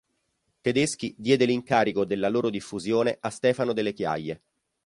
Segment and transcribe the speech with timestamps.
[0.61, 4.41] Tedeschi diede l'incarico della loro diffusione a Stefano Delle Chiaie.